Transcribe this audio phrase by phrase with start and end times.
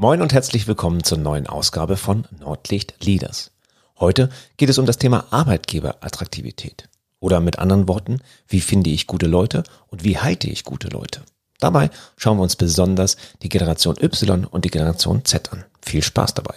[0.00, 3.50] Moin und herzlich willkommen zur neuen Ausgabe von Nordlicht Leaders.
[3.98, 6.88] Heute geht es um das Thema Arbeitgeberattraktivität.
[7.18, 11.20] Oder mit anderen Worten, wie finde ich gute Leute und wie halte ich gute Leute?
[11.58, 15.66] Dabei schauen wir uns besonders die Generation Y und die Generation Z an.
[15.82, 16.54] Viel Spaß dabei.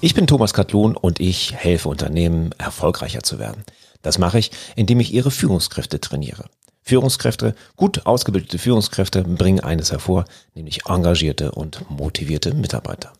[0.00, 3.64] Ich bin Thomas Katlun und ich helfe Unternehmen, erfolgreicher zu werden.
[4.00, 6.44] Das mache ich, indem ich ihre Führungskräfte trainiere.
[6.82, 13.12] Führungskräfte, gut ausgebildete Führungskräfte bringen eines hervor, nämlich engagierte und motivierte Mitarbeiter.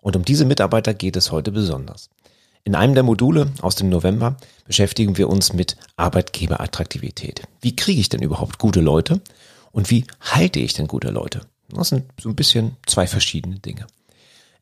[0.00, 2.08] Und um diese Mitarbeiter geht es heute besonders.
[2.64, 7.42] In einem der Module aus dem November beschäftigen wir uns mit Arbeitgeberattraktivität.
[7.60, 9.20] Wie kriege ich denn überhaupt gute Leute
[9.72, 11.42] und wie halte ich denn gute Leute?
[11.68, 13.86] Das sind so ein bisschen zwei verschiedene Dinge.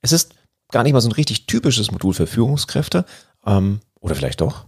[0.01, 0.35] Es ist
[0.73, 3.05] gar nicht mal so ein richtig typisches Modul für Führungskräfte.
[3.47, 4.65] Ähm, oder vielleicht doch.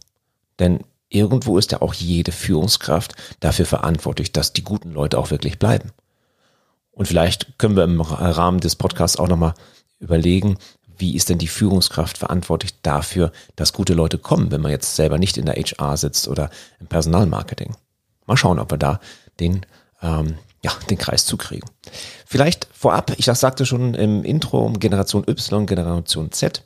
[0.58, 5.58] Denn irgendwo ist ja auch jede Führungskraft dafür verantwortlich, dass die guten Leute auch wirklich
[5.58, 5.90] bleiben.
[6.92, 9.54] Und vielleicht können wir im Rahmen des Podcasts auch nochmal
[9.98, 10.58] überlegen,
[10.96, 15.18] wie ist denn die Führungskraft verantwortlich dafür, dass gute Leute kommen, wenn man jetzt selber
[15.18, 17.74] nicht in der HR sitzt oder im Personalmarketing.
[18.26, 19.00] Mal schauen, ob wir da
[19.40, 19.66] den
[20.02, 21.68] ähm, ja, den Kreis zu kriegen.
[22.26, 26.62] Vielleicht vorab, ich sagte schon im Intro, Generation Y, Generation Z.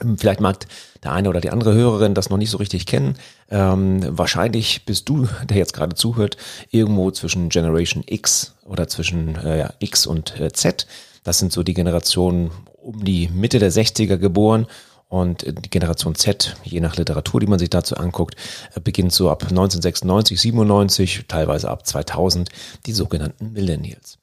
[0.00, 0.66] Ähm, vielleicht mag
[1.02, 3.16] der eine oder die andere Hörerin das noch nicht so richtig kennen.
[3.50, 6.36] Ähm, wahrscheinlich bist du, der jetzt gerade zuhört,
[6.70, 10.86] irgendwo zwischen Generation X oder zwischen äh, ja, X und äh, Z.
[11.24, 14.66] Das sind so die Generationen um die Mitte der 60er geboren
[15.08, 18.36] und die Generation Z, je nach Literatur, die man sich dazu anguckt,
[18.74, 22.50] äh, beginnt so ab 1996, 97, teilweise ab 2000,
[22.86, 24.18] die sogenannten Millennials.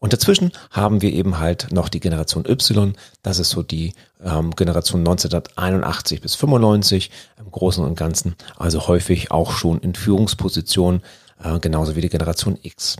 [0.00, 4.50] Und dazwischen haben wir eben halt noch die Generation Y, das ist so die ähm,
[4.50, 11.00] Generation 1981 bis 95 im Großen und Ganzen, also häufig auch schon in Führungspositionen,
[11.42, 12.96] äh, genauso wie die Generation X.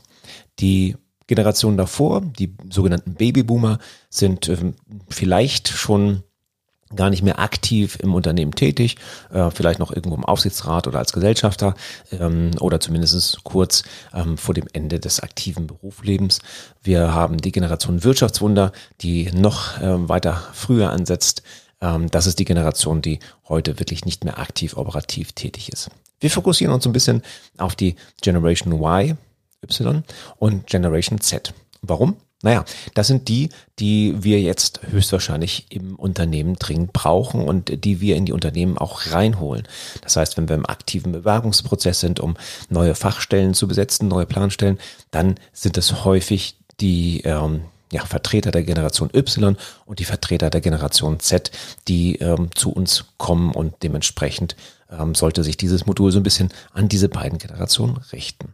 [0.61, 4.73] Die Generation davor, die sogenannten Babyboomer, sind äh,
[5.09, 6.23] vielleicht schon
[6.97, 8.97] gar nicht mehr aktiv im Unternehmen tätig,
[9.33, 11.75] äh, vielleicht noch irgendwo im Aufsichtsrat oder als Gesellschafter
[12.13, 13.83] ähm, oder zumindest kurz
[14.13, 16.41] ähm, vor dem Ende des aktiven Berufslebens.
[16.83, 21.43] Wir haben die Generation Wirtschaftswunder, die noch äh, weiter früher ansetzt.
[21.81, 23.19] Ähm, das ist die Generation, die
[23.49, 25.91] heute wirklich nicht mehr aktiv operativ tätig ist.
[26.21, 27.23] Wir fokussieren uns ein bisschen
[27.59, 29.19] auf die Generation Y,
[29.63, 30.03] Y
[30.39, 31.53] und Generation Z.
[31.83, 32.17] Warum?
[32.45, 38.17] Naja, das sind die, die wir jetzt höchstwahrscheinlich im Unternehmen dringend brauchen und die wir
[38.17, 39.67] in die Unternehmen auch reinholen.
[40.03, 42.37] Das heißt, wenn wir im aktiven Bewerbungsprozess sind, um
[42.69, 44.79] neue Fachstellen zu besetzen, neue Planstellen,
[45.11, 49.57] dann sind es häufig die ähm, ja, Vertreter der Generation Y
[49.87, 51.51] und die Vertreter der Generation Z,
[51.89, 54.55] die ähm, zu uns kommen und dementsprechend
[54.91, 58.53] ähm, sollte sich dieses Modul so ein bisschen an diese beiden Generationen richten.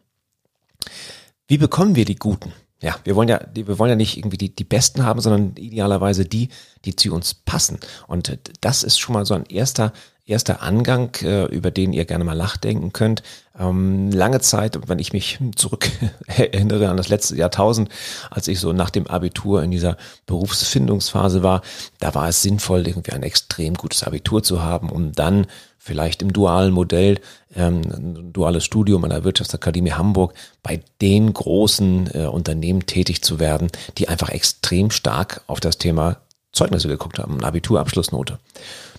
[1.48, 2.52] Wie bekommen wir die Guten?
[2.82, 6.24] Ja, wir wollen ja, wir wollen ja nicht irgendwie die, die Besten haben, sondern idealerweise
[6.24, 6.48] die,
[6.84, 7.78] die zu uns passen.
[8.06, 9.92] Und das ist schon mal so ein erster,
[10.24, 13.22] erster Angang, äh, über den ihr gerne mal nachdenken könnt.
[13.58, 15.90] Ähm, lange Zeit, wenn ich mich zurück
[16.26, 17.90] erinnere an das letzte Jahrtausend,
[18.30, 21.60] als ich so nach dem Abitur in dieser Berufsfindungsphase war,
[21.98, 25.46] da war es sinnvoll, irgendwie ein extrem gutes Abitur zu haben, um dann
[25.82, 27.20] vielleicht im dualen Modell,
[27.56, 33.40] ähm, ein duales Studium an der Wirtschaftsakademie Hamburg, bei den großen äh, Unternehmen tätig zu
[33.40, 36.18] werden, die einfach extrem stark auf das Thema
[36.52, 38.38] Zeugnisse geguckt haben, Abiturabschlussnote.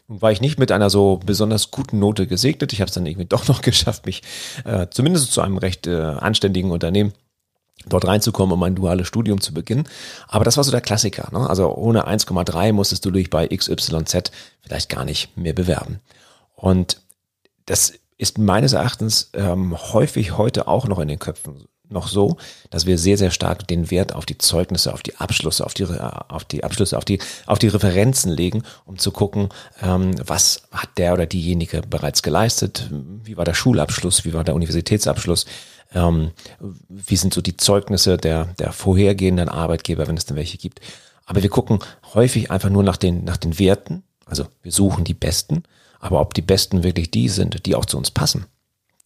[0.07, 2.73] Nun war ich nicht mit einer so besonders guten Note gesegnet.
[2.73, 4.23] Ich habe es dann irgendwie doch noch geschafft, mich
[4.65, 7.13] äh, zumindest zu einem recht äh, anständigen Unternehmen
[7.85, 9.87] dort reinzukommen, um ein duales Studium zu beginnen.
[10.27, 11.29] Aber das war so der Klassiker.
[11.31, 11.47] Ne?
[11.47, 14.31] Also ohne 1,3 musstest du dich bei XYZ
[14.61, 15.99] vielleicht gar nicht mehr bewerben.
[16.61, 17.01] Und
[17.65, 22.37] das ist meines Erachtens ähm, häufig heute auch noch in den Köpfen noch so,
[22.69, 25.85] dass wir sehr, sehr stark den Wert auf die Zeugnisse, auf die Abschlüsse, auf die,
[25.85, 29.49] auf die Abschlüsse, auf die, auf die Referenzen legen, um zu gucken,
[29.81, 34.55] ähm, was hat der oder diejenige bereits geleistet, wie war der Schulabschluss, wie war der
[34.55, 35.47] Universitätsabschluss,
[35.95, 36.29] ähm,
[36.87, 40.79] wie sind so die Zeugnisse der, der vorhergehenden Arbeitgeber, wenn es denn welche gibt.
[41.25, 41.79] Aber wir gucken
[42.13, 45.63] häufig einfach nur nach den, nach den Werten, also wir suchen die besten
[46.01, 48.45] aber ob die Besten wirklich die sind, die auch zu uns passen,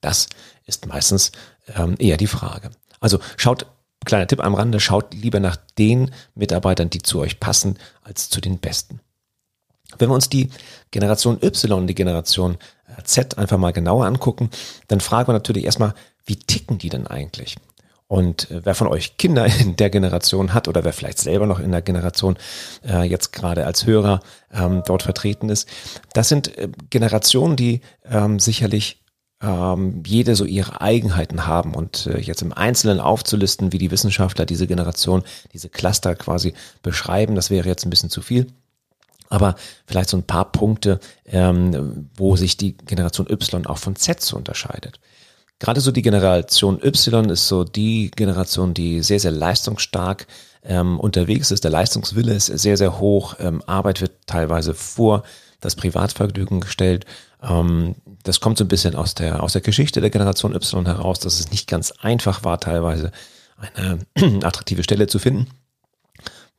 [0.01, 0.27] das
[0.65, 1.31] ist meistens
[1.75, 2.71] ähm, eher die Frage.
[2.99, 3.67] Also schaut,
[4.05, 8.41] kleiner Tipp am Rande, schaut lieber nach den Mitarbeitern, die zu euch passen, als zu
[8.41, 9.01] den Besten.
[9.97, 10.49] Wenn wir uns die
[10.91, 12.57] Generation Y und die Generation
[13.03, 14.49] Z einfach mal genauer angucken,
[14.87, 15.93] dann fragen wir natürlich erstmal,
[16.25, 17.55] wie ticken die denn eigentlich?
[18.15, 21.59] Und äh, wer von euch Kinder in der Generation hat oder wer vielleicht selber noch
[21.59, 22.37] in der Generation
[22.87, 24.21] äh, jetzt gerade als Hörer
[24.53, 25.67] ähm, dort vertreten ist,
[26.13, 29.03] das sind äh, Generationen, die ähm, sicherlich
[29.41, 34.45] ähm, jede so ihre Eigenheiten haben und äh, jetzt im Einzelnen aufzulisten, wie die Wissenschaftler
[34.45, 36.53] diese Generation, diese Cluster quasi
[36.83, 38.47] beschreiben, das wäre jetzt ein bisschen zu viel.
[39.27, 39.55] Aber
[39.87, 44.37] vielleicht so ein paar Punkte, ähm, wo sich die Generation Y auch von Z so
[44.37, 45.01] unterscheidet.
[45.59, 50.27] Gerade so die Generation Y ist so die Generation, die sehr, sehr leistungsstark
[50.63, 51.63] ähm, unterwegs ist.
[51.63, 53.35] Der Leistungswille ist sehr, sehr hoch.
[53.39, 55.23] Ähm, Arbeit wird teilweise vor
[55.61, 57.05] das Privatvergnügen gestellt.
[57.41, 61.19] Ähm, das kommt so ein bisschen aus der, aus der Geschichte der Generation Y heraus,
[61.19, 63.11] dass es nicht ganz einfach war, teilweise
[63.75, 63.99] eine
[64.45, 65.47] attraktive Stelle zu finden.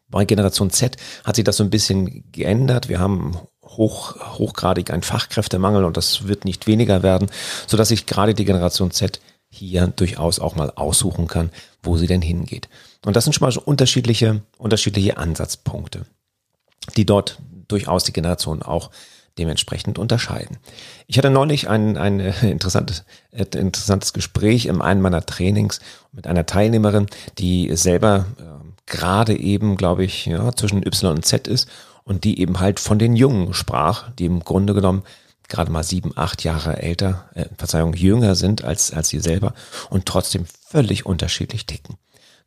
[0.08, 2.88] Bei Generation Z hat sich das so ein bisschen geändert.
[2.88, 3.37] Wir haben
[3.76, 7.31] hoch, hochgradig einen Fachkräftemangel und das wird nicht weniger werden,
[7.67, 11.50] so dass sich gerade die Generation Z hier durchaus auch mal aussuchen kann,
[11.82, 12.69] wo sie denn hingeht.
[13.05, 16.06] Und das sind schon mal so unterschiedliche, unterschiedliche Ansatzpunkte,
[16.96, 17.38] die dort
[17.69, 18.90] durchaus die Generationen auch
[19.38, 20.56] dementsprechend unterscheiden.
[21.06, 25.81] Ich hatte neulich ein, ein interessantes, interessantes Gespräch in einem meiner Trainings
[26.12, 27.06] mit einer Teilnehmerin,
[27.38, 28.43] die selber äh,
[28.87, 31.69] gerade eben, glaube ich, ja, zwischen Y und Z ist
[32.06, 35.03] und die eben halt von den Jungen sprach, die im Grunde genommen
[35.49, 39.53] gerade mal sieben, acht Jahre älter, äh, Verzeihung, jünger sind als, als sie selber
[39.91, 41.97] und trotzdem völlig unterschiedlich ticken.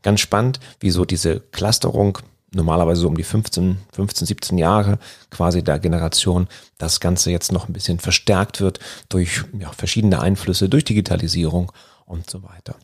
[0.02, 2.20] Ganz spannend, wieso diese Clusterung
[2.52, 4.98] normalerweise so um die 15, 15, 17 Jahre
[5.30, 6.48] quasi der Generation
[6.78, 11.72] das Ganze jetzt noch ein bisschen verstärkt wird durch ja, verschiedene Einflüsse, durch Digitalisierung
[12.06, 12.76] und so weiter.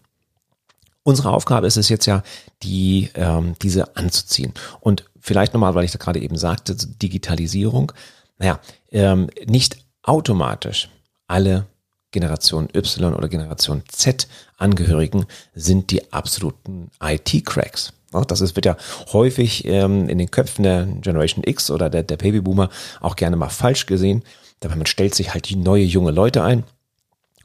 [1.08, 2.24] Unsere Aufgabe ist es jetzt ja,
[2.64, 4.56] die, ähm, diese anzuziehen.
[4.80, 7.92] Und vielleicht nochmal, weil ich da gerade eben sagte, Digitalisierung,
[8.40, 8.60] naja,
[8.92, 10.90] ähm, nicht automatisch
[11.28, 11.68] alle
[12.10, 17.94] Generation Y oder Generation Z Angehörigen sind die absoluten IT-Cracks.
[18.28, 18.76] Das ist, wird ja
[19.14, 23.50] häufig ähm, in den Köpfen der Generation X oder der, der Babyboomer auch gerne mal
[23.50, 24.24] falsch gesehen.
[24.60, 26.64] Dabei man stellt sich halt die neue junge Leute ein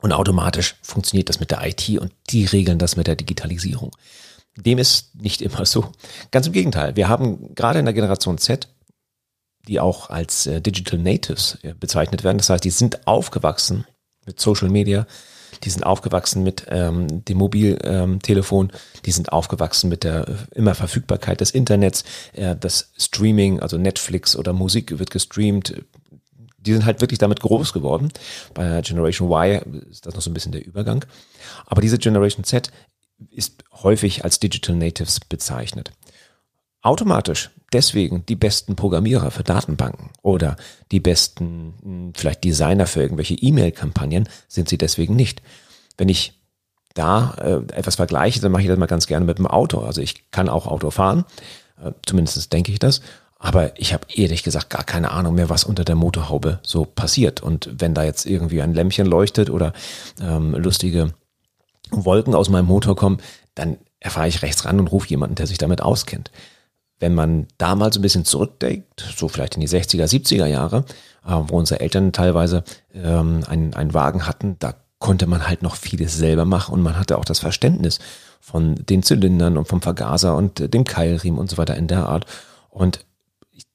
[0.00, 3.90] und automatisch funktioniert das mit der IT und die regeln das mit der Digitalisierung.
[4.56, 5.92] Dem ist nicht immer so.
[6.30, 6.96] Ganz im Gegenteil.
[6.96, 8.68] Wir haben gerade in der Generation Z,
[9.68, 12.38] die auch als äh, Digital Natives äh, bezeichnet werden.
[12.38, 13.86] Das heißt, die sind aufgewachsen
[14.26, 15.06] mit Social Media,
[15.64, 20.74] die sind aufgewachsen mit ähm, dem Mobiltelefon, ähm, die sind aufgewachsen mit der äh, immer
[20.74, 25.74] Verfügbarkeit des Internets, äh, das Streaming, also Netflix oder Musik wird gestreamt,
[26.60, 28.12] die sind halt wirklich damit groß geworden.
[28.54, 31.04] Bei Generation Y ist das noch so ein bisschen der Übergang.
[31.66, 32.70] Aber diese Generation Z
[33.30, 35.92] ist häufig als Digital Natives bezeichnet.
[36.82, 40.56] Automatisch deswegen die besten Programmierer für Datenbanken oder
[40.90, 45.42] die besten hm, vielleicht Designer für irgendwelche E-Mail-Kampagnen sind sie deswegen nicht.
[45.96, 46.40] Wenn ich
[46.94, 49.80] da äh, etwas vergleiche, dann mache ich das mal ganz gerne mit dem Auto.
[49.80, 51.24] Also ich kann auch Auto fahren,
[51.82, 53.02] äh, zumindest denke ich das.
[53.42, 57.42] Aber ich habe ehrlich gesagt gar keine Ahnung mehr, was unter der Motorhaube so passiert.
[57.42, 59.72] Und wenn da jetzt irgendwie ein Lämpchen leuchtet oder
[60.20, 61.14] ähm, lustige
[61.90, 63.18] Wolken aus meinem Motor kommen,
[63.54, 66.30] dann erfahre ich rechts ran und rufe jemanden, der sich damit auskennt.
[66.98, 70.84] Wenn man damals ein bisschen zurückdenkt, so vielleicht in die 60er, 70er Jahre,
[71.26, 72.62] äh, wo unsere Eltern teilweise
[72.94, 76.98] ähm, einen, einen Wagen hatten, da konnte man halt noch vieles selber machen und man
[76.98, 78.00] hatte auch das Verständnis
[78.38, 82.26] von den Zylindern und vom Vergaser und dem Keilriemen und so weiter in der Art.
[82.68, 83.06] Und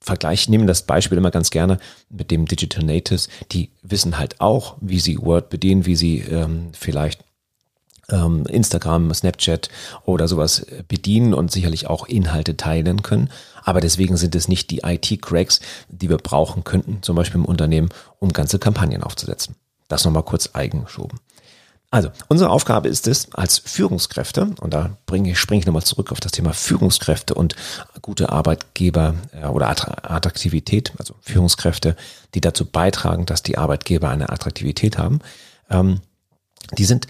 [0.06, 1.80] vergleiche, nehme das Beispiel immer ganz gerne
[2.10, 3.28] mit dem Digital Natives.
[3.52, 7.24] Die wissen halt auch, wie sie Word bedienen, wie sie ähm, vielleicht
[8.10, 9.70] ähm, Instagram, Snapchat
[10.06, 13.30] oder sowas bedienen und sicherlich auch Inhalte teilen können.
[13.64, 15.60] Aber deswegen sind es nicht die IT-Cracks,
[15.90, 19.56] die wir brauchen könnten, zum Beispiel im Unternehmen, um ganze Kampagnen aufzusetzen.
[19.88, 21.20] Das nochmal kurz eingeschoben.
[21.96, 26.12] Also, unsere Aufgabe ist es, als Führungskräfte, und da bringe ich, springe ich nochmal zurück
[26.12, 27.56] auf das Thema Führungskräfte und
[28.02, 31.96] gute Arbeitgeber äh, oder Attraktivität, also Führungskräfte,
[32.34, 35.20] die dazu beitragen, dass die Arbeitgeber eine Attraktivität haben,
[35.70, 36.02] ähm,
[36.78, 37.08] die sind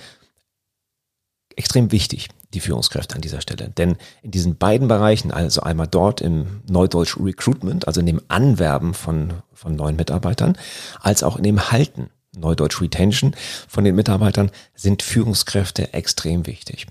[1.55, 3.69] extrem wichtig, die Führungskräfte an dieser Stelle.
[3.69, 8.93] Denn in diesen beiden Bereichen, also einmal dort im Neudeutsch Recruitment, also in dem Anwerben
[8.93, 10.59] von, von neuen Mitarbeitern,
[11.01, 13.35] als auch in dem Halten Neudeutsch Retention
[13.67, 16.87] von den Mitarbeitern, sind Führungskräfte extrem wichtig.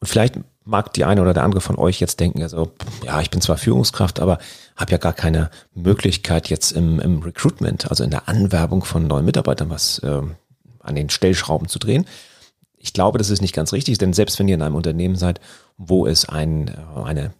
[0.00, 2.72] Und vielleicht mag die eine oder der andere von euch jetzt denken, also
[3.04, 4.38] ja, ich bin zwar Führungskraft, aber
[4.76, 9.24] habe ja gar keine Möglichkeit jetzt im, im Recruitment, also in der Anwerbung von neuen
[9.24, 10.22] Mitarbeitern was äh,
[10.80, 12.06] an den Stellschrauben zu drehen.
[12.76, 15.40] Ich glaube, das ist nicht ganz richtig, denn selbst wenn ihr in einem Unternehmen seid,
[15.76, 17.32] wo es ein, äh, eine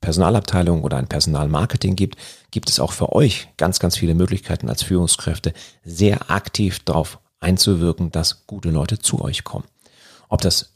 [0.00, 2.16] Personalabteilung oder ein Personalmarketing gibt,
[2.50, 5.52] gibt es auch für euch ganz, ganz viele Möglichkeiten als Führungskräfte
[5.84, 9.64] sehr aktiv darauf einzuwirken, dass gute Leute zu euch kommen.
[10.28, 10.72] Ob das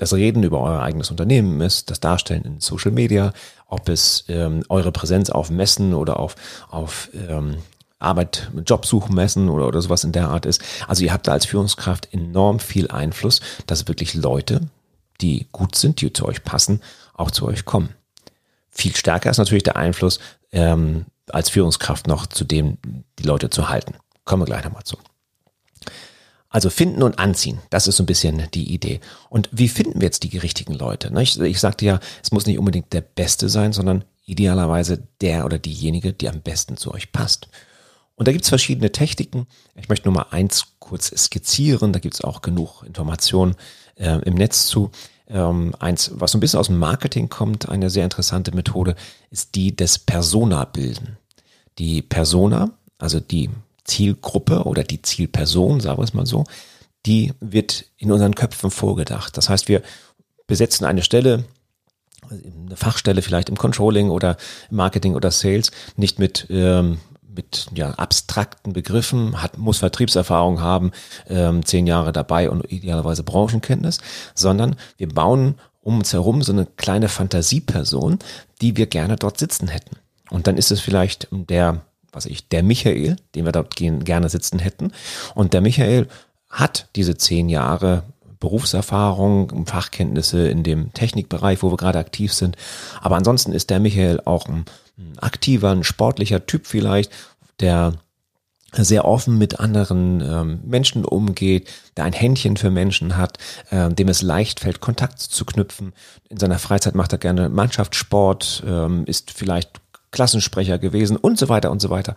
[0.00, 3.34] das Reden über euer eigenes Unternehmen ist, das Darstellen in Social Media,
[3.66, 6.36] ob es ähm, eure Präsenz auf Messen oder auf,
[6.70, 7.58] auf ähm,
[7.98, 10.62] Arbeit, Jobsuchmessen oder, oder sowas in der Art ist.
[10.88, 14.62] Also ihr habt da als Führungskraft enorm viel Einfluss, dass wirklich Leute,
[15.20, 16.80] die gut sind, die zu euch passen,
[17.12, 17.90] auch zu euch kommen.
[18.70, 20.20] Viel stärker ist natürlich der Einfluss
[20.52, 22.78] ähm, als Führungskraft noch zu dem,
[23.18, 23.94] die Leute zu halten.
[24.24, 24.96] Kommen wir gleich nochmal zu.
[26.48, 29.00] Also finden und anziehen, das ist so ein bisschen die Idee.
[29.28, 31.12] Und wie finden wir jetzt die richtigen Leute?
[31.20, 35.58] Ich, ich sagte ja, es muss nicht unbedingt der Beste sein, sondern idealerweise der oder
[35.58, 37.48] diejenige, die am besten zu euch passt.
[38.16, 39.46] Und da gibt es verschiedene Techniken.
[39.76, 41.92] Ich möchte nur mal eins kurz skizzieren.
[41.92, 43.54] Da gibt es auch genug Informationen
[43.94, 44.90] äh, im Netz zu.
[45.32, 48.96] Ähm, eins, was so ein bisschen aus dem Marketing kommt, eine sehr interessante Methode,
[49.30, 51.18] ist die des Persona-Bilden.
[51.78, 53.48] Die Persona, also die
[53.84, 56.44] Zielgruppe oder die Zielperson, sagen wir es mal so,
[57.06, 59.36] die wird in unseren Köpfen vorgedacht.
[59.36, 59.82] Das heißt, wir
[60.46, 61.44] besetzen eine Stelle,
[62.30, 64.36] eine Fachstelle vielleicht im Controlling oder
[64.70, 66.98] Marketing oder Sales, nicht mit ähm,
[67.40, 70.92] mit ja, abstrakten Begriffen, hat, muss Vertriebserfahrung haben,
[71.28, 73.98] ähm, zehn Jahre dabei und idealerweise Branchenkenntnis,
[74.34, 78.18] sondern wir bauen um uns herum so eine kleine Fantasieperson,
[78.60, 79.96] die wir gerne dort sitzen hätten.
[80.28, 81.82] Und dann ist es vielleicht der
[82.12, 84.92] was ich, der Michael, den wir dort gerne sitzen hätten.
[85.36, 86.08] Und der Michael
[86.48, 88.02] hat diese zehn Jahre
[88.40, 92.56] Berufserfahrung, Fachkenntnisse in dem Technikbereich, wo wir gerade aktiv sind.
[93.00, 94.64] Aber ansonsten ist der Michael auch ein
[95.18, 97.12] aktiver, ein sportlicher Typ vielleicht,
[97.60, 97.94] der
[98.72, 103.38] sehr offen mit anderen ähm, Menschen umgeht, der ein Händchen für Menschen hat,
[103.70, 105.92] äh, dem es leicht fällt, Kontakt zu knüpfen.
[106.28, 109.80] In seiner Freizeit macht er gerne Mannschaftssport, ähm, ist vielleicht
[110.12, 112.14] Klassensprecher gewesen und so weiter und so weiter.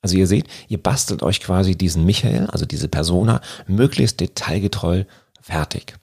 [0.00, 5.04] Also ihr seht, ihr bastelt euch quasi diesen Michael, also diese Persona, möglichst detailgetreu
[5.40, 5.94] fertig.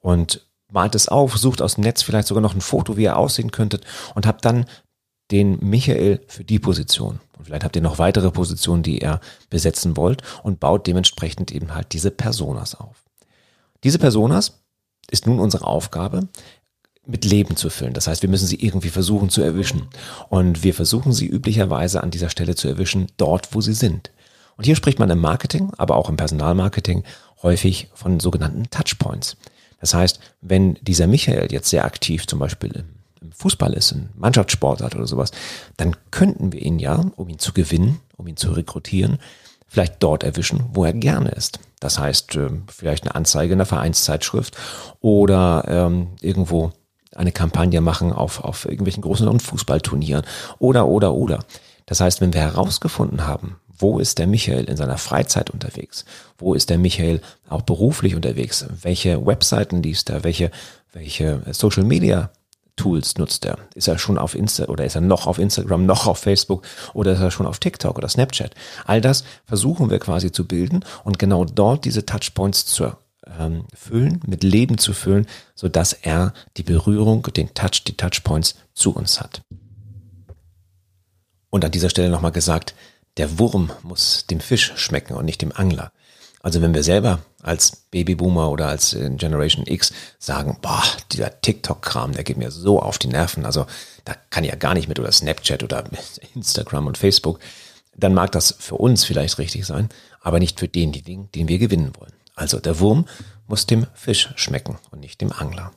[0.00, 3.16] Und malt es auf, sucht aus dem Netz vielleicht sogar noch ein Foto, wie er
[3.16, 4.66] aussehen könntet und habt dann
[5.30, 7.20] den Michael für die Position.
[7.36, 9.20] Und vielleicht habt ihr noch weitere Positionen, die ihr
[9.50, 13.04] besetzen wollt und baut dementsprechend eben halt diese Personas auf.
[13.84, 14.60] Diese Personas
[15.10, 16.28] ist nun unsere Aufgabe,
[17.08, 17.94] mit Leben zu füllen.
[17.94, 19.88] Das heißt, wir müssen sie irgendwie versuchen zu erwischen.
[20.28, 24.10] Und wir versuchen sie üblicherweise an dieser Stelle zu erwischen, dort, wo sie sind.
[24.56, 27.04] Und hier spricht man im Marketing, aber auch im Personalmarketing
[27.42, 29.36] häufig von sogenannten Touchpoints.
[29.80, 32.97] Das heißt, wenn dieser Michael jetzt sehr aktiv zum Beispiel im
[33.32, 35.30] Fußball ist, ein Mannschaftssportart oder sowas,
[35.76, 39.18] dann könnten wir ihn ja, um ihn zu gewinnen, um ihn zu rekrutieren,
[39.66, 41.60] vielleicht dort erwischen, wo er gerne ist.
[41.80, 44.56] Das heißt, ähm, vielleicht eine Anzeige in der Vereinszeitschrift
[45.00, 46.72] oder ähm, irgendwo
[47.14, 50.24] eine Kampagne machen auf, auf irgendwelchen großen Fußballturnieren
[50.58, 51.44] oder, oder, oder.
[51.86, 56.04] Das heißt, wenn wir herausgefunden haben, wo ist der Michael in seiner Freizeit unterwegs?
[56.36, 58.66] Wo ist der Michael auch beruflich unterwegs?
[58.82, 60.24] Welche Webseiten liest er?
[60.24, 60.50] Welche,
[60.92, 62.30] welche Social Media
[62.78, 63.58] Tools nutzt er?
[63.74, 66.62] Ist er schon auf Insta oder ist er noch auf Instagram, noch auf Facebook
[66.94, 68.54] oder ist er schon auf TikTok oder Snapchat?
[68.86, 72.92] All das versuchen wir quasi zu bilden und genau dort diese Touchpoints zu
[73.38, 78.56] ähm, füllen, mit Leben zu füllen, so dass er die Berührung, den Touch, die Touchpoints
[78.72, 79.42] zu uns hat.
[81.50, 82.74] Und an dieser Stelle nochmal gesagt,
[83.16, 85.92] der Wurm muss dem Fisch schmecken und nicht dem Angler.
[86.48, 92.12] Also wenn wir selber als Babyboomer oder als äh, Generation X sagen, boah, dieser TikTok-Kram,
[92.12, 93.66] der geht mir so auf die Nerven, also
[94.06, 95.84] da kann ich ja gar nicht mit oder Snapchat oder
[96.34, 97.38] Instagram und Facebook,
[97.94, 99.90] dann mag das für uns vielleicht richtig sein,
[100.22, 102.14] aber nicht für den, den, den wir gewinnen wollen.
[102.34, 103.04] Also der Wurm
[103.46, 105.72] muss dem Fisch schmecken und nicht dem Angler.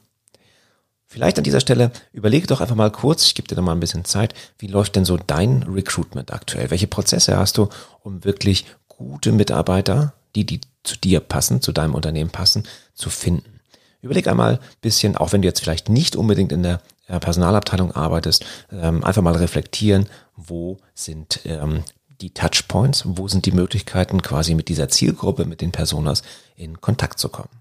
[1.06, 3.82] Vielleicht an dieser Stelle überlege doch einfach mal kurz, ich gebe dir noch mal ein
[3.82, 6.72] bisschen Zeit, wie läuft denn so dein Recruitment aktuell?
[6.72, 7.68] Welche Prozesse hast du,
[8.04, 13.60] um wirklich gute Mitarbeiter, die, die zu dir passen, zu deinem Unternehmen passen, zu finden?
[14.02, 17.92] Überleg einmal ein bisschen, auch wenn du jetzt vielleicht nicht unbedingt in der äh, Personalabteilung
[17.92, 21.84] arbeitest, ähm, einfach mal reflektieren, wo sind ähm,
[22.22, 26.24] die Touchpoints, wo sind die Möglichkeiten, quasi mit dieser Zielgruppe, mit den Personas
[26.56, 27.61] in Kontakt zu kommen.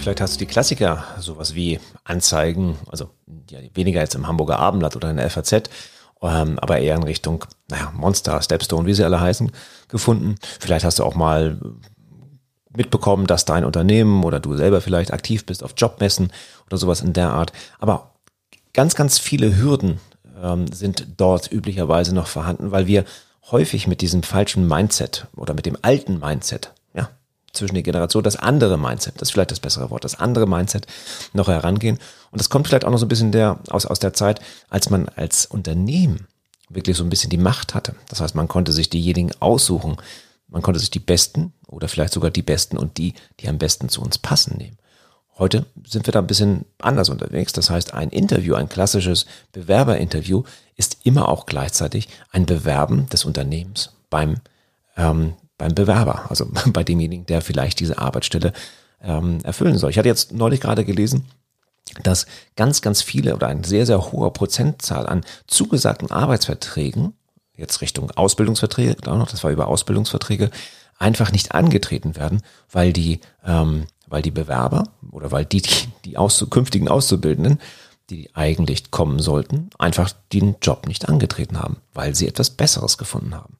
[0.00, 3.10] Vielleicht hast du die Klassiker, sowas wie Anzeigen, also
[3.50, 5.68] ja, weniger jetzt im Hamburger Abendblatt oder in der FAZ
[6.22, 9.50] ähm, aber eher in Richtung, naja, Monster, Stepstone, wie sie alle heißen,
[9.88, 10.36] gefunden.
[10.58, 11.58] Vielleicht hast du auch mal
[12.70, 16.32] mitbekommen, dass dein Unternehmen oder du selber vielleicht aktiv bist auf Jobmessen
[16.66, 17.52] oder sowas in der Art.
[17.78, 18.14] Aber
[18.72, 19.98] ganz, ganz viele Hürden
[20.40, 23.04] ähm, sind dort üblicherweise noch vorhanden, weil wir
[23.50, 26.72] häufig mit diesem falschen Mindset oder mit dem alten Mindset,
[27.52, 30.86] zwischen die Generation, das andere Mindset, das ist vielleicht das bessere Wort, das andere Mindset
[31.32, 31.98] noch herangehen.
[32.30, 34.90] Und das kommt vielleicht auch noch so ein bisschen der, aus, aus der Zeit, als
[34.90, 36.26] man als Unternehmen
[36.68, 37.94] wirklich so ein bisschen die Macht hatte.
[38.08, 39.96] Das heißt, man konnte sich diejenigen aussuchen,
[40.48, 43.88] man konnte sich die Besten oder vielleicht sogar die Besten und die, die am besten
[43.88, 44.76] zu uns passen, nehmen.
[45.38, 47.54] Heute sind wir da ein bisschen anders unterwegs.
[47.54, 50.42] Das heißt, ein Interview, ein klassisches Bewerberinterview
[50.76, 54.36] ist immer auch gleichzeitig ein Bewerben des Unternehmens beim,
[54.96, 58.52] ähm, beim Bewerber, also bei demjenigen, der vielleicht diese Arbeitsstelle
[59.02, 59.90] ähm, erfüllen soll.
[59.90, 61.26] Ich hatte jetzt neulich gerade gelesen,
[62.02, 62.26] dass
[62.56, 67.14] ganz, ganz viele oder eine sehr, sehr hohe Prozentzahl an zugesagten Arbeitsverträgen,
[67.56, 70.50] jetzt Richtung Ausbildungsverträge, das war über Ausbildungsverträge,
[70.98, 76.18] einfach nicht angetreten werden, weil die ähm, weil die Bewerber oder weil die, die, die
[76.18, 77.60] aus, künftigen Auszubildenden,
[78.10, 83.34] die eigentlich kommen sollten, einfach den Job nicht angetreten haben, weil sie etwas Besseres gefunden
[83.34, 83.56] haben.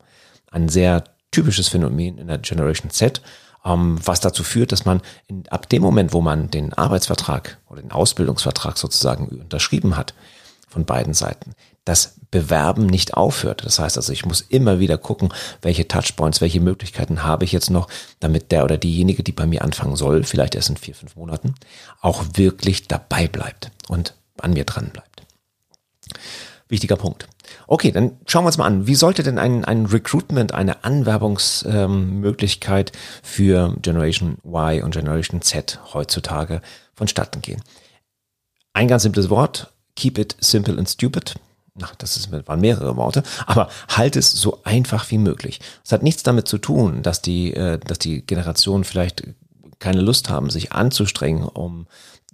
[0.51, 3.23] Ein sehr typisches Phänomen in der Generation Z,
[3.65, 7.83] ähm, was dazu führt, dass man in, ab dem Moment, wo man den Arbeitsvertrag oder
[7.83, 10.15] den Ausbildungsvertrag sozusagen unterschrieben hat,
[10.69, 11.53] von beiden Seiten,
[11.85, 13.65] das Bewerben nicht aufhört.
[13.65, 17.71] Das heißt also, ich muss immer wieder gucken, welche Touchpoints, welche Möglichkeiten habe ich jetzt
[17.71, 17.89] noch,
[18.21, 21.55] damit der oder diejenige, die bei mir anfangen soll, vielleicht erst in vier, fünf Monaten,
[22.01, 25.23] auch wirklich dabei bleibt und an mir dran bleibt.
[26.69, 27.27] Wichtiger Punkt.
[27.73, 28.89] Okay, dann schauen wir uns mal an.
[28.89, 35.79] Wie sollte denn ein, ein Recruitment, eine Anwerbungsmöglichkeit ähm, für Generation Y und Generation Z
[35.95, 36.63] heutzutage
[36.95, 37.63] vonstatten gehen?
[38.73, 41.37] Ein ganz simples Wort, keep it simple and stupid
[41.81, 45.61] ach, das ist, waren mehrere Worte, aber halt es so einfach wie möglich.
[45.85, 49.23] Es hat nichts damit zu tun, dass die, äh, dass die Generationen vielleicht
[49.81, 51.87] keine Lust haben, sich anzustrengen, um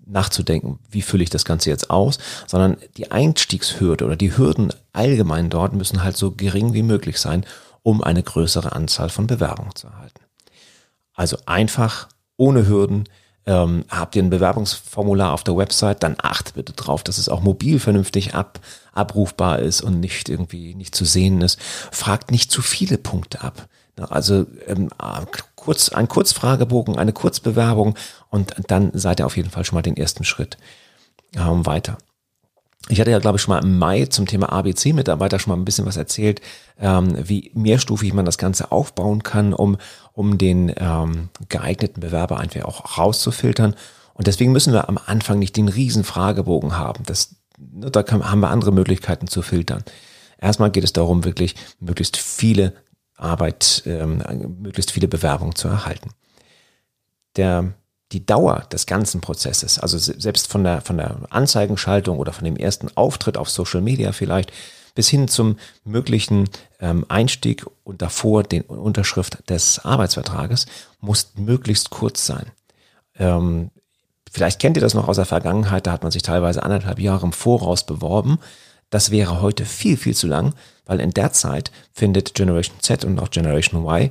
[0.07, 5.51] nachzudenken, wie fülle ich das Ganze jetzt aus, sondern die Einstiegshürde oder die Hürden allgemein
[5.51, 7.45] dort müssen halt so gering wie möglich sein,
[7.83, 10.21] um eine größere Anzahl von Bewerbungen zu erhalten.
[11.15, 13.09] Also einfach, ohne Hürden,
[13.47, 17.41] ähm, habt ihr ein Bewerbungsformular auf der Website, dann achtet bitte drauf, dass es auch
[17.41, 18.61] mobil vernünftig ab,
[18.93, 21.59] abrufbar ist und nicht irgendwie nicht zu sehen ist.
[21.93, 23.69] Fragt nicht zu viele Punkte ab.
[23.97, 24.91] Also ähm,
[25.67, 27.97] kurz ein Kurzfragebogen, eine Kurzbewerbung
[28.31, 30.59] und dann seid ihr auf jeden Fall schon mal den ersten Schritt
[31.35, 31.99] ähm, weiter.
[32.89, 35.65] Ich hatte ja, glaube ich, schon mal im Mai zum Thema ABC-Mitarbeiter schon mal ein
[35.65, 36.41] bisschen was erzählt,
[36.79, 39.77] ähm, wie mehrstufig man das Ganze aufbauen kann, um,
[40.13, 43.75] um den ähm, geeigneten Bewerber einfach auch rauszufiltern.
[44.15, 47.03] Und deswegen müssen wir am Anfang nicht den riesen Fragebogen haben.
[47.07, 49.83] Das, ne, da kann, haben wir andere Möglichkeiten zu filtern.
[50.39, 52.73] Erstmal geht es darum, wirklich möglichst viele
[53.17, 54.23] Arbeit, ähm,
[54.61, 56.11] möglichst viele Bewerbungen zu erhalten.
[57.37, 57.75] Der
[58.13, 62.57] die Dauer des ganzen Prozesses, also selbst von der, von der Anzeigenschaltung oder von dem
[62.57, 64.53] ersten Auftritt auf Social Media vielleicht,
[64.95, 66.49] bis hin zum möglichen
[66.81, 70.67] ähm, Einstieg und davor den Unterschrift des Arbeitsvertrages,
[71.01, 72.47] muss möglichst kurz sein.
[73.19, 73.71] Ähm,
[74.31, 77.27] vielleicht kennt ihr das noch aus der Vergangenheit, da hat man sich teilweise anderthalb Jahre
[77.27, 78.39] im Voraus beworben.
[78.91, 83.19] Das wäre heute viel, viel zu lang, weil in der Zeit findet Generation Z und
[83.19, 84.11] auch Generation Y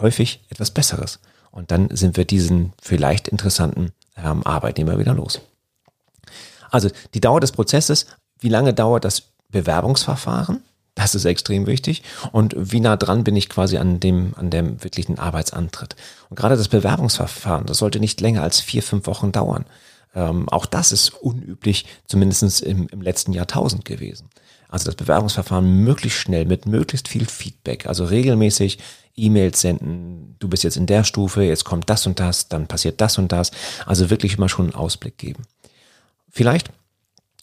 [0.00, 1.20] häufig etwas Besseres.
[1.50, 5.40] Und dann sind wir diesen vielleicht interessanten ähm, Arbeitnehmer wieder los.
[6.70, 8.06] Also die Dauer des Prozesses,
[8.40, 10.62] wie lange dauert das Bewerbungsverfahren?
[10.94, 12.02] Das ist extrem wichtig.
[12.32, 15.94] Und wie nah dran bin ich quasi an dem, an dem wirklichen Arbeitsantritt?
[16.30, 19.66] Und gerade das Bewerbungsverfahren, das sollte nicht länger als vier, fünf Wochen dauern.
[20.16, 24.30] Ähm, auch das ist unüblich, zumindest im, im letzten Jahrtausend gewesen.
[24.68, 28.78] Also das Bewerbungsverfahren möglichst schnell mit möglichst viel Feedback, also regelmäßig
[29.14, 33.00] E-Mails senden, du bist jetzt in der Stufe, jetzt kommt das und das, dann passiert
[33.00, 33.50] das und das.
[33.84, 35.44] Also wirklich immer schon einen Ausblick geben.
[36.30, 36.70] Vielleicht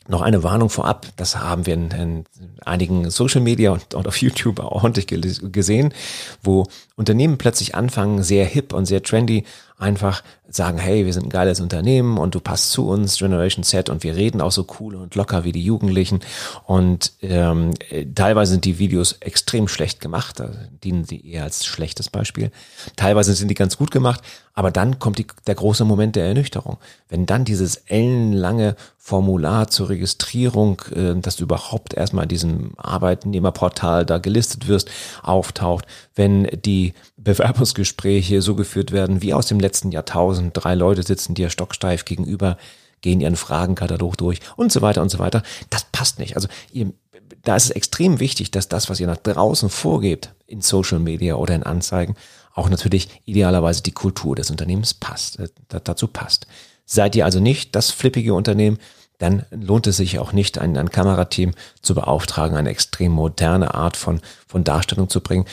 [0.08, 2.26] noch eine Warnung vorab, das haben wir in, in
[2.66, 5.94] einigen Social Media und, und auf YouTube auch ordentlich gesehen,
[6.42, 9.46] wo Unternehmen plötzlich anfangen, sehr hip und sehr trendy,
[9.84, 13.90] einfach sagen, hey, wir sind ein geiles Unternehmen und du passt zu uns, Generation Z,
[13.90, 16.22] und wir reden auch so cool und locker wie die Jugendlichen.
[16.66, 17.72] Und ähm,
[18.16, 20.50] teilweise sind die Videos extrem schlecht gemacht, da
[20.84, 22.52] dienen sie eher als schlechtes Beispiel.
[22.96, 24.22] Teilweise sind die ganz gut gemacht,
[24.54, 26.78] aber dann kommt die, der große Moment der Ernüchterung.
[27.10, 34.06] Wenn dann dieses ellenlange Formular zur Registrierung, äh, dass du überhaupt erstmal in diesem Arbeitnehmerportal
[34.06, 34.90] da gelistet wirst,
[35.24, 36.94] auftaucht, wenn die
[37.24, 42.58] Bewerbungsgespräche so geführt werden wie aus dem letzten Jahrtausend, drei Leute sitzen dir stocksteif gegenüber,
[43.02, 45.44] gehen ihren Fragenkatalog durch und so weiter und so weiter.
[45.70, 46.36] Das passt nicht.
[46.36, 46.94] Also ihr,
[47.44, 51.36] da ist es extrem wichtig, dass das, was ihr nach draußen vorgebt, in Social Media
[51.36, 52.16] oder in Anzeigen,
[52.54, 56.48] auch natürlich idealerweise die Kultur des Unternehmens passt, äh, dazu passt.
[56.86, 58.78] Seid ihr also nicht das flippige Unternehmen,
[59.18, 63.96] dann lohnt es sich auch nicht, ein, ein Kamerateam zu beauftragen, eine extrem moderne Art
[63.96, 65.46] von, von Darstellung zu bringen,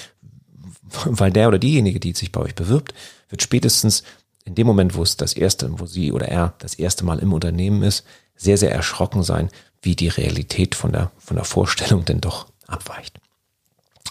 [1.05, 2.95] weil der oder diejenige, die sich bei euch bewirbt,
[3.29, 4.03] wird spätestens
[4.45, 7.33] in dem Moment, wo es das erste, wo sie oder er das erste Mal im
[7.33, 8.05] Unternehmen ist,
[8.37, 9.51] sehr, sehr erschrocken sein,
[9.83, 13.21] wie die Realität von der, von der Vorstellung denn doch abweicht.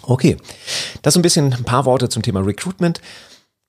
[0.04, 0.38] Okay,
[1.02, 3.02] das so ein bisschen ein paar Worte zum Thema Recruitment.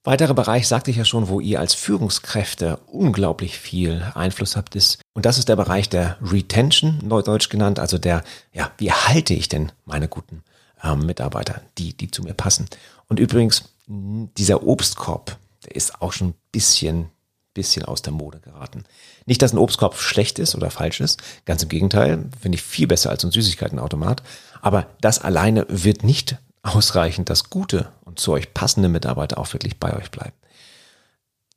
[0.03, 5.03] Weiterer Bereich, sagte ich ja schon, wo ihr als Führungskräfte unglaublich viel Einfluss habt, ist,
[5.12, 9.49] und das ist der Bereich der Retention, neudeutsch genannt, also der, ja, wie halte ich
[9.49, 10.42] denn meine guten
[10.82, 12.68] ähm, Mitarbeiter, die, die zu mir passen.
[13.08, 17.10] Und übrigens, dieser Obstkorb, der ist auch schon ein bisschen,
[17.54, 18.84] bisschen aus der Mode geraten.
[19.26, 22.86] Nicht, dass ein Obstkorb schlecht ist oder falsch ist, ganz im Gegenteil, finde ich viel
[22.86, 24.22] besser als ein Süßigkeitenautomat.
[24.62, 29.78] Aber das alleine wird nicht ausreichen, dass gute und zu euch passende Mitarbeiter auch wirklich
[29.78, 30.34] bei euch bleiben.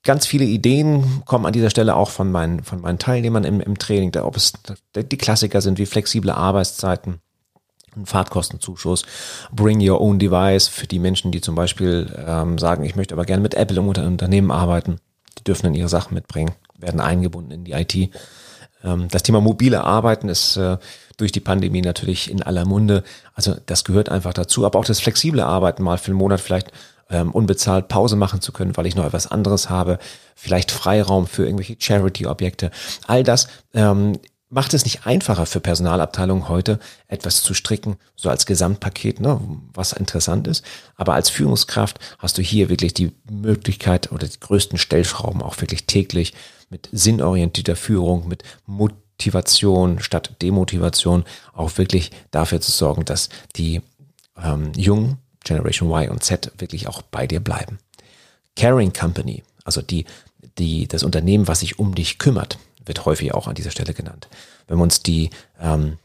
[0.04, 3.78] Ganz viele Ideen kommen an dieser Stelle auch von meinen, von meinen Teilnehmern im, im
[3.78, 4.54] Training, ob es
[4.96, 7.22] die Klassiker sind wie flexible Arbeitszeiten,
[7.96, 9.04] ein Fahrtkostenzuschuss,
[9.52, 13.26] Bring Your Own Device für die Menschen, die zum Beispiel ähm, sagen, ich möchte aber
[13.26, 15.00] gerne mit Apple im Unternehmen arbeiten.
[15.38, 17.96] Die dürfen dann ihre Sachen mitbringen, werden eingebunden in die IT.
[18.84, 20.78] Ähm, das Thema mobile Arbeiten ist äh,
[21.18, 23.04] durch die Pandemie natürlich in aller Munde.
[23.34, 24.66] Also das gehört einfach dazu.
[24.66, 26.72] Aber auch das flexible Arbeiten mal für einen Monat vielleicht
[27.10, 30.00] ähm, unbezahlt Pause machen zu können, weil ich noch etwas anderes habe.
[30.36, 32.72] Vielleicht Freiraum für irgendwelche Charity-Objekte.
[33.08, 34.20] All das ähm,
[34.54, 39.40] macht es nicht einfacher für Personalabteilungen heute, etwas zu stricken, so als Gesamtpaket, ne,
[39.74, 40.64] was interessant ist.
[40.96, 45.86] Aber als Führungskraft hast du hier wirklich die Möglichkeit oder die größten Stellschrauben auch wirklich
[45.88, 46.34] täglich
[46.70, 53.82] mit sinnorientierter Führung, mit Motivation statt Demotivation auch wirklich dafür zu sorgen, dass die
[54.42, 57.80] ähm, jungen Generation Y und Z wirklich auch bei dir bleiben.
[58.56, 60.06] Caring Company, also die,
[60.60, 64.28] die, das Unternehmen, was sich um dich kümmert, wird häufig auch an dieser Stelle genannt.
[64.68, 65.30] Wenn wir uns die,
[65.62, 65.98] ähm,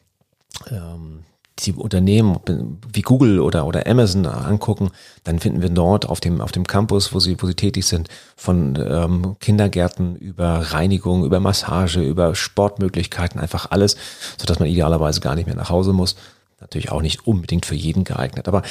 [0.70, 1.24] ähm,
[1.60, 2.38] die Unternehmen
[2.92, 4.90] wie Google oder, oder Amazon angucken,
[5.24, 8.08] dann finden wir dort auf dem, auf dem Campus, wo sie, wo sie tätig sind,
[8.36, 13.96] von ähm, Kindergärten über Reinigung, über Massage, über Sportmöglichkeiten, einfach alles,
[14.36, 16.16] sodass man idealerweise gar nicht mehr nach Hause muss.
[16.60, 18.48] Natürlich auch nicht unbedingt für jeden geeignet.
[18.48, 18.62] Aber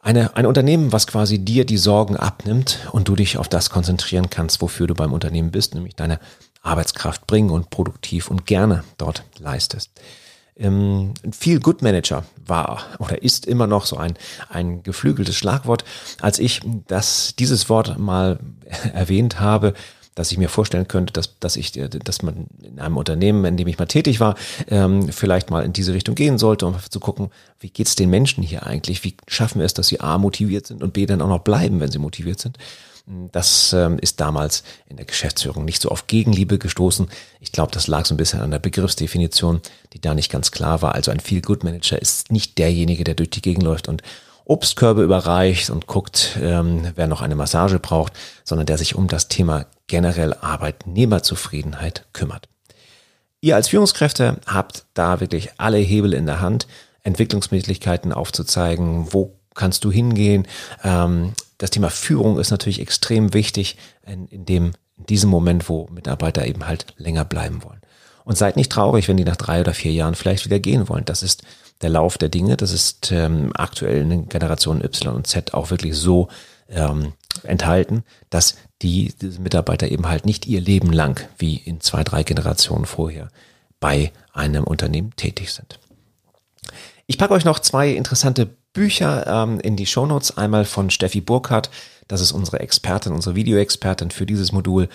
[0.00, 4.28] eine, ein Unternehmen, was quasi dir die Sorgen abnimmt und du dich auf das konzentrieren
[4.28, 6.20] kannst, wofür du beim Unternehmen bist, nämlich deine
[6.64, 9.90] Arbeitskraft bringen und produktiv und gerne dort leistest.
[10.56, 14.14] Ähm, Feel Good Manager war oder ist immer noch so ein,
[14.48, 15.84] ein geflügeltes Schlagwort.
[16.20, 18.38] Als ich das, dieses Wort mal
[18.92, 19.74] erwähnt habe,
[20.14, 23.68] dass ich mir vorstellen könnte, dass, dass ich, dass man in einem Unternehmen, in dem
[23.68, 24.36] ich mal tätig war,
[24.68, 28.42] ähm, vielleicht mal in diese Richtung gehen sollte, um zu gucken, wie geht's den Menschen
[28.42, 29.04] hier eigentlich?
[29.04, 31.80] Wie schaffen wir es, dass sie A motiviert sind und B dann auch noch bleiben,
[31.80, 32.58] wenn sie motiviert sind?
[33.32, 37.08] Das ähm, ist damals in der Geschäftsführung nicht so auf Gegenliebe gestoßen.
[37.40, 39.60] Ich glaube, das lag so ein bisschen an der Begriffsdefinition,
[39.92, 40.94] die da nicht ganz klar war.
[40.94, 44.02] Also ein Feel-Good-Manager ist nicht derjenige, der durch die Gegend läuft und
[44.46, 49.28] Obstkörbe überreicht und guckt, ähm, wer noch eine Massage braucht, sondern der sich um das
[49.28, 52.48] Thema generell Arbeitnehmerzufriedenheit kümmert.
[53.40, 56.66] Ihr als Führungskräfte habt da wirklich alle Hebel in der Hand,
[57.02, 60.46] Entwicklungsmöglichkeiten aufzuzeigen, wo kannst du hingehen.
[60.82, 66.46] Ähm, das Thema Führung ist natürlich extrem wichtig in, dem, in diesem Moment, wo Mitarbeiter
[66.46, 67.80] eben halt länger bleiben wollen.
[68.24, 71.04] Und seid nicht traurig, wenn die nach drei oder vier Jahren vielleicht wieder gehen wollen.
[71.04, 71.42] Das ist
[71.82, 72.56] der Lauf der Dinge.
[72.56, 76.28] Das ist ähm, aktuell in den Generationen Y und Z auch wirklich so
[76.68, 82.04] ähm, enthalten, dass die diese Mitarbeiter eben halt nicht ihr Leben lang, wie in zwei,
[82.04, 83.28] drei Generationen vorher,
[83.80, 85.78] bei einem Unternehmen tätig sind.
[87.06, 90.36] Ich packe euch noch zwei interessante Bücher ähm, in die Shownotes.
[90.36, 91.70] Einmal von Steffi Burkhardt,
[92.08, 94.88] das ist unsere Expertin, unsere Videoexpertin für dieses Modul.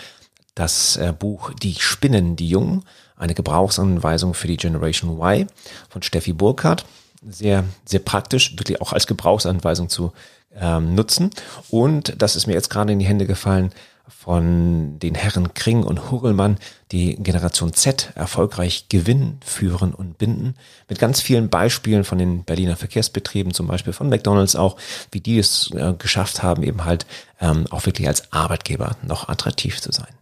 [0.56, 2.84] Das äh, Buch Die Spinnen, die Jungen
[3.16, 5.48] eine Gebrauchsanweisung für die Generation Y
[5.90, 6.86] von Steffi Burkhardt.
[7.28, 10.14] Sehr, sehr praktisch, wirklich auch als Gebrauchsanweisung zu
[10.56, 11.32] ähm, nutzen.
[11.70, 13.72] Und das ist mir jetzt gerade in die Hände gefallen
[14.10, 16.58] von den Herren Kring und Hurgelmann,
[16.92, 20.56] die Generation Z erfolgreich gewinnen, führen und binden.
[20.88, 24.78] Mit ganz vielen Beispielen von den Berliner Verkehrsbetrieben, zum Beispiel von McDonalds auch,
[25.12, 27.06] wie die es äh, geschafft haben, eben halt
[27.40, 30.19] ähm, auch wirklich als Arbeitgeber noch attraktiv zu sein.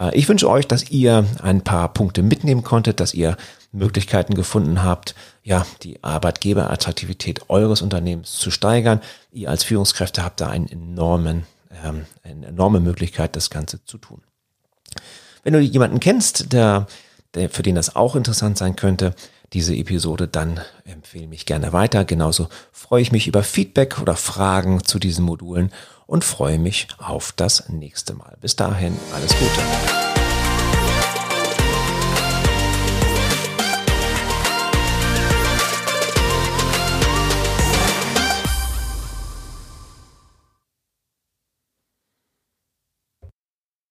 [0.00, 3.36] Äh, ich wünsche euch, dass ihr ein paar Punkte mitnehmen konntet, dass ihr
[3.72, 9.00] Möglichkeiten gefunden habt, ja, die Arbeitgeberattraktivität eures Unternehmens zu steigern.
[9.30, 11.44] Ihr als Führungskräfte habt da einen enormen,
[11.84, 14.22] ähm, eine enorme Möglichkeit, das Ganze zu tun.
[15.44, 16.86] Wenn du jemanden kennst, der,
[17.34, 19.14] der, für den das auch interessant sein könnte,
[19.52, 22.04] diese Episode, dann empfehle mich gerne weiter.
[22.04, 25.72] Genauso freue ich mich über Feedback oder Fragen zu diesen Modulen
[26.10, 28.36] und freue mich auf das nächste Mal.
[28.40, 30.09] Bis dahin, alles Gute.